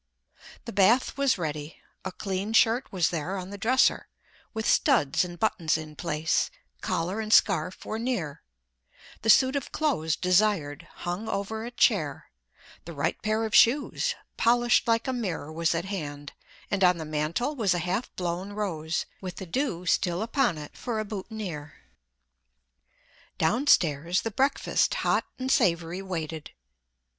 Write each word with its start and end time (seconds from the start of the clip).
The 0.65 0.73
bath 0.73 1.15
was 1.15 1.37
ready; 1.37 1.77
a 2.03 2.11
clean 2.11 2.53
shirt 2.53 2.91
was 2.91 3.11
there 3.11 3.37
on 3.37 3.51
the 3.51 3.57
dresser, 3.59 4.07
with 4.51 4.67
studs 4.67 5.23
and 5.23 5.37
buttons 5.39 5.77
in 5.77 5.95
place; 5.95 6.49
collar 6.81 7.19
and 7.19 7.31
scarf 7.31 7.85
were 7.85 7.99
near; 7.99 8.41
the 9.21 9.29
suit 9.29 9.55
of 9.55 9.71
clothes 9.71 10.15
desired 10.15 10.87
hung 11.05 11.29
over 11.29 11.63
a 11.63 11.69
chair; 11.69 12.31
the 12.85 12.93
right 12.93 13.21
pair 13.21 13.45
of 13.45 13.53
shoes, 13.53 14.15
polished 14.37 14.87
like 14.87 15.07
a 15.07 15.13
mirror, 15.13 15.53
was 15.53 15.75
at 15.75 15.85
hand, 15.85 16.33
and 16.71 16.83
on 16.83 16.97
the 16.97 17.05
mantel 17.05 17.55
was 17.55 17.75
a 17.75 17.77
half 17.77 18.11
blown 18.15 18.53
rose, 18.53 19.05
with 19.21 19.35
the 19.35 19.45
dew 19.45 19.85
still 19.85 20.23
upon 20.23 20.57
it, 20.57 20.75
for 20.75 20.99
a 20.99 21.05
boutonniere. 21.05 21.75
Downstairs, 23.37 24.21
the 24.23 24.31
breakfast, 24.31 24.95
hot 24.95 25.27
and 25.37 25.51
savory, 25.51 26.01
waited. 26.01 26.49